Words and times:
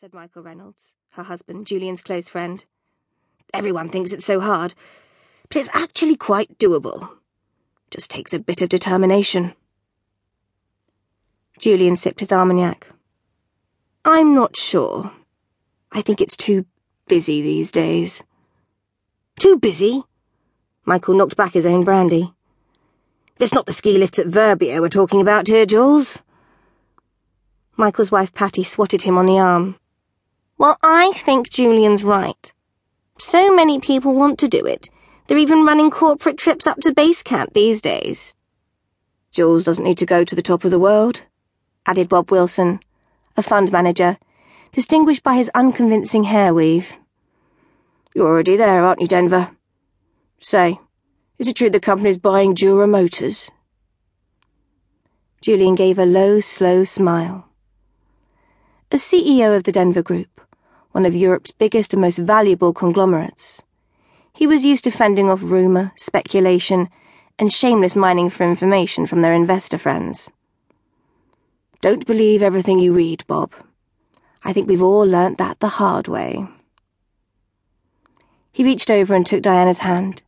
said 0.00 0.14
Michael 0.14 0.42
Reynolds, 0.42 0.94
her 1.10 1.24
husband, 1.24 1.66
Julian's 1.66 2.00
close 2.00 2.26
friend. 2.26 2.64
Everyone 3.52 3.90
thinks 3.90 4.12
it's 4.12 4.24
so 4.24 4.40
hard, 4.40 4.72
but 5.50 5.58
it's 5.58 5.68
actually 5.74 6.16
quite 6.16 6.56
doable. 6.56 7.06
Just 7.90 8.10
takes 8.10 8.32
a 8.32 8.38
bit 8.38 8.62
of 8.62 8.70
determination. 8.70 9.52
Julian 11.58 11.98
sipped 11.98 12.20
his 12.20 12.32
Armagnac. 12.32 12.88
I'm 14.02 14.34
not 14.34 14.56
sure. 14.56 15.12
I 15.92 16.00
think 16.00 16.22
it's 16.22 16.34
too 16.34 16.64
busy 17.06 17.42
these 17.42 17.70
days. 17.70 18.22
Too 19.38 19.58
busy? 19.58 20.04
Michael 20.86 21.12
knocked 21.12 21.36
back 21.36 21.52
his 21.52 21.66
own 21.66 21.84
brandy. 21.84 22.32
It's 23.38 23.52
not 23.52 23.66
the 23.66 23.74
ski 23.74 23.98
lifts 23.98 24.18
at 24.18 24.28
Verbier 24.28 24.80
we're 24.80 24.88
talking 24.88 25.20
about 25.20 25.46
here, 25.46 25.66
Jules. 25.66 26.20
Michael's 27.76 28.10
wife 28.10 28.32
Patty 28.32 28.64
swatted 28.64 29.02
him 29.02 29.18
on 29.18 29.26
the 29.26 29.38
arm. 29.38 29.76
Well, 30.60 30.76
I 30.82 31.12
think 31.12 31.48
Julian's 31.48 32.04
right. 32.04 32.52
So 33.18 33.50
many 33.50 33.80
people 33.80 34.12
want 34.12 34.38
to 34.40 34.46
do 34.46 34.66
it. 34.66 34.90
They're 35.26 35.38
even 35.38 35.64
running 35.64 35.90
corporate 35.90 36.36
trips 36.36 36.66
up 36.66 36.80
to 36.80 36.92
base 36.92 37.22
camp 37.22 37.54
these 37.54 37.80
days. 37.80 38.34
Jules 39.32 39.64
doesn't 39.64 39.84
need 39.84 39.96
to 39.96 40.04
go 40.04 40.22
to 40.22 40.34
the 40.34 40.42
top 40.42 40.66
of 40.66 40.70
the 40.70 40.78
world, 40.78 41.22
added 41.86 42.10
Bob 42.10 42.30
Wilson, 42.30 42.80
a 43.38 43.42
fund 43.42 43.72
manager, 43.72 44.18
distinguished 44.70 45.22
by 45.22 45.36
his 45.36 45.50
unconvincing 45.54 46.24
hair 46.24 46.52
weave. 46.52 46.98
You're 48.14 48.28
already 48.28 48.56
there, 48.56 48.84
aren't 48.84 49.00
you, 49.00 49.08
Denver? 49.08 49.52
Say, 50.40 50.78
is 51.38 51.48
it 51.48 51.56
true 51.56 51.70
the 51.70 51.80
company's 51.80 52.18
buying 52.18 52.52
Dura 52.52 52.86
Motors? 52.86 53.50
Julian 55.40 55.74
gave 55.74 55.98
a 55.98 56.04
low, 56.04 56.38
slow 56.38 56.84
smile. 56.84 57.48
As 58.92 59.00
CEO 59.00 59.56
of 59.56 59.62
the 59.64 59.72
Denver 59.72 60.02
Group, 60.02 60.39
one 60.92 61.06
of 61.06 61.14
Europe's 61.14 61.50
biggest 61.50 61.92
and 61.92 62.02
most 62.02 62.18
valuable 62.18 62.72
conglomerates, 62.72 63.62
he 64.32 64.46
was 64.46 64.64
used 64.64 64.84
to 64.84 64.90
fending 64.90 65.28
off 65.28 65.42
rumour, 65.42 65.92
speculation, 65.96 66.88
and 67.38 67.52
shameless 67.52 67.96
mining 67.96 68.30
for 68.30 68.44
information 68.44 69.06
from 69.06 69.22
their 69.22 69.32
investor 69.32 69.78
friends. 69.78 70.30
Don't 71.80 72.06
believe 72.06 72.42
everything 72.42 72.78
you 72.78 72.92
read, 72.92 73.24
Bob. 73.26 73.52
I 74.42 74.52
think 74.52 74.68
we've 74.68 74.82
all 74.82 75.06
learnt 75.06 75.38
that 75.38 75.60
the 75.60 75.68
hard 75.68 76.08
way. 76.08 76.46
He 78.52 78.64
reached 78.64 78.90
over 78.90 79.14
and 79.14 79.24
took 79.24 79.42
Diana's 79.42 79.78
hand, 79.78 80.22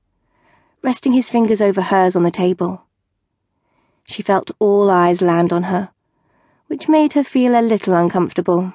resting 0.83 1.13
his 1.13 1.29
fingers 1.29 1.61
over 1.61 1.83
hers 1.83 2.17
on 2.17 2.23
the 2.23 2.31
table. 2.31 2.87
She 4.05 4.23
felt 4.23 4.51
all 4.59 4.91
eyes 4.91 5.21
land 5.21 5.53
on 5.53 5.65
her, 5.65 5.91
which 6.67 6.89
made 6.89 7.13
her 7.13 7.25
feel 7.25 7.59
a 7.59 7.63
little 7.63 7.95
uncomfortable. 7.95 8.73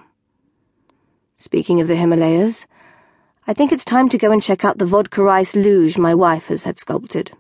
Speaking 1.40 1.80
of 1.80 1.88
the 1.88 1.96
Himalayas, 1.96 2.66
I 3.46 3.54
think 3.54 3.72
it's 3.72 3.86
time 3.86 4.10
to 4.10 4.18
go 4.18 4.32
and 4.32 4.42
check 4.42 4.66
out 4.66 4.80
the 4.80 4.88
vodka 4.88 5.22
rice 5.22 5.56
luge 5.56 5.96
my 5.96 6.16
wife 6.16 6.48
has 6.48 6.64
had 6.64 6.80
sculpted. 6.80 7.32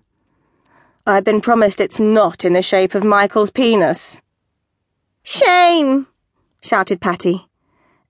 I've 1.07 1.23
been 1.23 1.41
promised 1.41 1.81
it's 1.81 1.99
not 1.99 2.45
in 2.45 2.53
the 2.53 2.61
shape 2.61 2.93
of 2.93 3.03
Michael's 3.03 3.49
penis. 3.49 4.21
Shame! 5.23 6.05
shouted 6.61 7.01
Patty, 7.01 7.47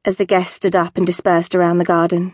as 0.03 0.17
the 0.17 0.25
guests 0.25 0.55
stood 0.55 0.75
up 0.75 0.97
and 0.97 1.05
dispersed 1.05 1.55
around 1.55 1.77
the 1.77 1.85
garden. 1.85 2.33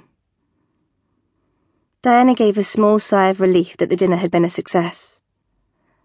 Diana 2.02 2.34
gave 2.34 2.58
a 2.58 2.64
small 2.64 2.98
sigh 2.98 3.28
of 3.28 3.40
relief 3.40 3.78
that 3.78 3.90
the 3.90 3.95
dinner 3.95 4.16
had 4.16 4.32
been 4.32 4.45
a 4.45 4.50
success. 4.50 5.22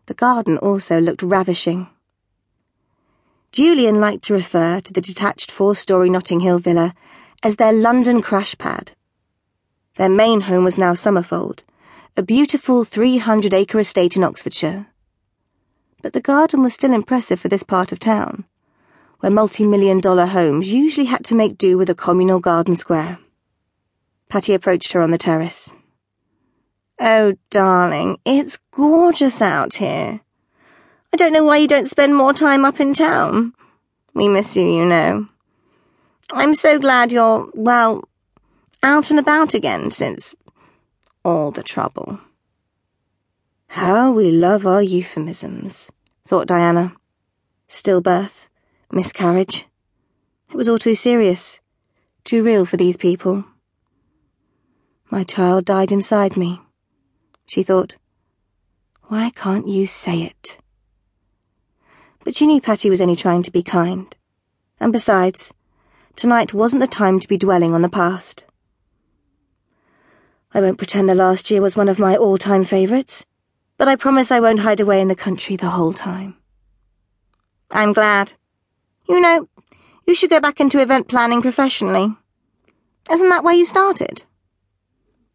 The 0.04 0.14
garden 0.14 0.58
also 0.58 1.00
looked 1.00 1.22
ravishing. 1.22 1.88
Julian 3.52 4.00
liked 4.00 4.24
to 4.24 4.34
refer 4.34 4.80
to 4.80 4.92
the 4.92 5.00
detached 5.00 5.50
four-storey 5.50 6.10
Notting 6.10 6.40
Hill 6.40 6.58
villa 6.58 6.94
as 7.42 7.56
their 7.56 7.72
London 7.72 8.22
crash 8.22 8.56
pad. 8.58 8.92
Their 9.96 10.08
main 10.08 10.42
home 10.42 10.64
was 10.64 10.78
now 10.78 10.94
Summerfold, 10.94 11.62
a 12.16 12.22
beautiful 12.22 12.84
300-acre 12.84 13.78
estate 13.78 14.16
in 14.16 14.24
Oxfordshire. 14.24 14.86
But 16.02 16.12
the 16.12 16.20
garden 16.20 16.62
was 16.62 16.74
still 16.74 16.92
impressive 16.92 17.40
for 17.40 17.48
this 17.48 17.62
part 17.62 17.92
of 17.92 17.98
town 17.98 18.44
where 19.20 19.32
multi-million 19.32 20.00
dollar 20.00 20.26
homes 20.26 20.72
usually 20.72 21.06
had 21.06 21.24
to 21.24 21.34
make 21.34 21.58
do 21.58 21.76
with 21.76 21.90
a 21.90 21.94
communal 21.94 22.40
garden 22.40 22.76
square. 22.76 23.18
Patty 24.28 24.54
approached 24.54 24.92
her 24.92 25.02
on 25.02 25.10
the 25.10 25.18
terrace. 25.18 25.74
Oh, 27.00 27.34
darling, 27.50 28.18
it's 28.24 28.58
gorgeous 28.72 29.40
out 29.42 29.74
here. 29.74 30.20
I 31.12 31.16
don't 31.16 31.32
know 31.32 31.44
why 31.44 31.58
you 31.58 31.68
don't 31.68 31.88
spend 31.88 32.14
more 32.14 32.32
time 32.32 32.64
up 32.64 32.80
in 32.80 32.92
town. 32.94 33.54
We 34.14 34.28
miss 34.28 34.56
you, 34.56 34.66
you 34.66 34.84
know. 34.84 35.28
I'm 36.30 36.54
so 36.54 36.78
glad 36.78 37.10
you're, 37.10 37.48
well, 37.54 38.04
out 38.82 39.10
and 39.10 39.18
about 39.18 39.54
again 39.54 39.90
since 39.90 40.34
all 41.24 41.50
the 41.50 41.62
trouble. 41.62 42.20
How 43.68 44.12
we 44.12 44.30
love 44.30 44.66
our 44.66 44.82
euphemisms, 44.82 45.90
thought 46.26 46.46
Diana. 46.46 46.94
Stillbirth, 47.68 48.46
miscarriage. 48.90 49.66
It 50.50 50.56
was 50.56 50.68
all 50.68 50.78
too 50.78 50.94
serious, 50.94 51.60
too 52.24 52.42
real 52.42 52.64
for 52.64 52.76
these 52.76 52.96
people. 52.96 53.44
My 55.10 55.22
child 55.22 55.64
died 55.64 55.92
inside 55.92 56.36
me, 56.36 56.60
she 57.46 57.62
thought. 57.62 57.96
Why 59.04 59.30
can't 59.30 59.68
you 59.68 59.86
say 59.86 60.22
it? 60.22 60.58
But 62.24 62.34
she 62.36 62.46
knew 62.46 62.60
Patty 62.60 62.90
was 62.90 63.00
only 63.00 63.16
trying 63.16 63.42
to 63.42 63.50
be 63.50 63.62
kind. 63.62 64.14
And 64.80 64.92
besides, 64.92 65.52
tonight 66.18 66.52
wasn't 66.52 66.80
the 66.80 66.88
time 66.88 67.20
to 67.20 67.28
be 67.28 67.38
dwelling 67.38 67.72
on 67.72 67.80
the 67.80 67.88
past. 67.88 68.44
I 70.52 70.60
won't 70.60 70.76
pretend 70.76 71.08
the 71.08 71.14
last 71.14 71.48
year 71.48 71.62
was 71.62 71.76
one 71.76 71.88
of 71.88 72.00
my 72.00 72.16
all-time 72.16 72.64
favourites, 72.64 73.24
but 73.76 73.86
I 73.86 73.94
promise 73.94 74.32
I 74.32 74.40
won't 74.40 74.58
hide 74.58 74.80
away 74.80 75.00
in 75.00 75.06
the 75.06 75.14
country 75.14 75.54
the 75.54 75.68
whole 75.68 75.92
time. 75.92 76.34
I'm 77.70 77.92
glad. 77.92 78.32
You 79.08 79.20
know, 79.20 79.48
you 80.08 80.14
should 80.16 80.30
go 80.30 80.40
back 80.40 80.58
into 80.58 80.80
event 80.80 81.06
planning 81.06 81.40
professionally. 81.40 82.16
Isn't 83.08 83.28
that 83.28 83.44
where 83.44 83.54
you 83.54 83.64
started? 83.64 84.24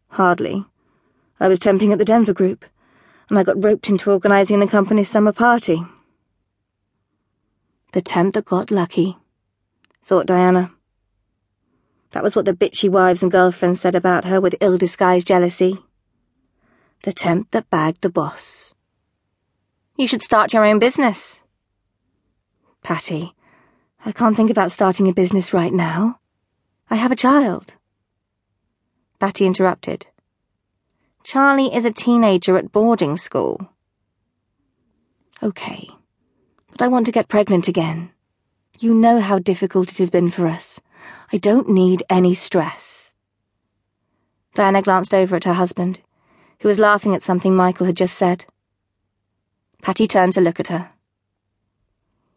Hardly. 0.08 0.66
I 1.40 1.48
was 1.48 1.58
temping 1.58 1.92
at 1.92 1.98
the 1.98 2.04
Denver 2.04 2.34
group, 2.34 2.66
and 3.30 3.38
I 3.38 3.42
got 3.42 3.64
roped 3.64 3.88
into 3.88 4.10
organising 4.10 4.60
the 4.60 4.66
company's 4.66 5.08
summer 5.08 5.32
party. 5.32 5.80
The 7.92 8.02
temp 8.02 8.34
that 8.34 8.44
got 8.44 8.70
lucky, 8.70 9.16
thought 10.02 10.26
Diana. 10.26 10.73
That 12.14 12.22
was 12.22 12.36
what 12.36 12.44
the 12.44 12.54
bitchy 12.54 12.88
wives 12.88 13.24
and 13.24 13.32
girlfriends 13.32 13.80
said 13.80 13.96
about 13.96 14.26
her 14.26 14.40
with 14.40 14.54
ill-disguised 14.60 15.26
jealousy. 15.26 15.78
The 17.02 17.12
temp 17.12 17.50
that 17.50 17.68
bagged 17.70 18.02
the 18.02 18.08
boss. 18.08 18.72
You 19.96 20.06
should 20.06 20.22
start 20.22 20.52
your 20.52 20.64
own 20.64 20.78
business. 20.78 21.42
Patty, 22.84 23.34
I 24.06 24.12
can't 24.12 24.36
think 24.36 24.48
about 24.48 24.70
starting 24.70 25.08
a 25.08 25.12
business 25.12 25.52
right 25.52 25.72
now. 25.72 26.20
I 26.88 26.94
have 26.94 27.10
a 27.10 27.16
child. 27.16 27.74
Patty 29.18 29.44
interrupted. 29.44 30.06
Charlie 31.24 31.74
is 31.74 31.84
a 31.84 31.90
teenager 31.90 32.56
at 32.56 32.70
boarding 32.70 33.16
school. 33.16 33.70
Okay, 35.42 35.90
but 36.70 36.80
I 36.80 36.86
want 36.86 37.06
to 37.06 37.12
get 37.12 37.26
pregnant 37.26 37.66
again. 37.66 38.12
You 38.78 38.94
know 38.94 39.18
how 39.18 39.40
difficult 39.40 39.90
it 39.90 39.98
has 39.98 40.10
been 40.10 40.30
for 40.30 40.46
us. 40.46 40.80
I 41.32 41.38
don't 41.38 41.68
need 41.68 42.02
any 42.08 42.34
stress. 42.34 43.14
Diana 44.54 44.82
glanced 44.82 45.12
over 45.12 45.36
at 45.36 45.44
her 45.44 45.54
husband, 45.54 46.00
who 46.60 46.68
was 46.68 46.78
laughing 46.78 47.14
at 47.14 47.22
something 47.22 47.54
Michael 47.54 47.86
had 47.86 47.96
just 47.96 48.16
said. 48.16 48.44
Patty 49.82 50.06
turned 50.06 50.32
to 50.34 50.40
look 50.40 50.60
at 50.60 50.68
her. 50.68 50.90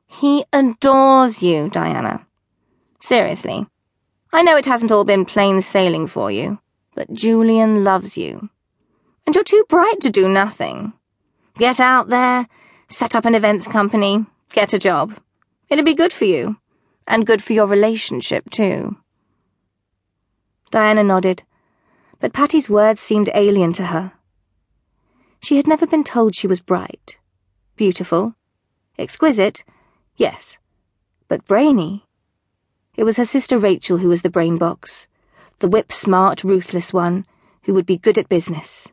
He 0.07 0.45
adores 0.51 1.44
you, 1.44 1.69
Diana. 1.69 2.25
Seriously. 3.00 3.67
I 4.33 4.41
know 4.41 4.57
it 4.57 4.66
hasn't 4.66 4.91
all 4.91 5.06
been 5.06 5.25
plain 5.25 5.62
sailing 5.62 6.07
for 6.07 6.31
you, 6.31 6.59
but 6.95 7.13
Julian 7.13 7.83
loves 7.83 8.18
you. 8.18 8.50
And 9.25 9.36
you're 9.36 9.44
too 9.44 9.65
bright 9.69 10.01
to 10.01 10.09
do 10.09 10.27
nothing. 10.27 10.94
Get 11.57 11.80
out 11.80 12.09
there, 12.09 12.47
set 12.88 13.15
up 13.15 13.25
an 13.25 13.36
events 13.36 13.68
company, 13.68 14.25
get 14.51 14.74
a 14.74 14.80
job. 14.80 15.19
It'd 15.69 15.86
be 15.86 15.94
good 15.94 16.13
for 16.13 16.25
you, 16.25 16.57
and 17.07 17.25
good 17.25 17.44
for 17.44 17.54
your 17.54 17.68
relationship, 17.68 18.50
too. 18.50 18.98
Diana 20.71 21.04
nodded, 21.04 21.44
but 22.19 22.33
Patty's 22.33 22.69
words 22.69 23.01
seemed 23.01 23.30
alien 23.33 23.74
to 23.74 23.86
her. 23.86 24.13
She 25.42 25.56
had 25.57 25.68
never 25.68 25.88
been 25.88 26.04
told 26.04 26.36
she 26.36 26.48
was 26.48 26.59
bright, 26.59 27.18
beautiful, 27.75 28.36
exquisite, 28.98 29.63
Yes, 30.18 30.57
but 31.27 31.45
brainy. 31.45 32.04
It 32.95 33.04
was 33.04 33.18
her 33.18 33.25
sister 33.25 33.59
Rachel 33.59 34.00
who 34.00 34.09
was 34.09 34.24
the 34.24 34.31
brain 34.31 34.57
box, 34.57 35.07
the 35.59 35.68
whip 35.68 35.92
smart, 35.92 36.44
ruthless 36.44 36.92
one 36.92 37.27
who 37.63 37.75
would 37.75 37.86
be 37.86 37.98
good 37.98 38.18
at 38.18 38.27
business. 38.27 38.92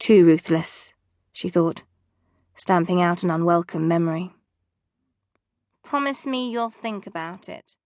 Too 0.00 0.26
ruthless, 0.26 0.92
she 1.32 1.48
thought, 1.48 1.84
stamping 2.56 3.00
out 3.00 3.22
an 3.22 3.30
unwelcome 3.30 3.86
memory. 3.86 4.34
Promise 5.90 6.24
me 6.24 6.48
you'll 6.48 6.70
think 6.70 7.04
about 7.04 7.48
it. 7.48 7.76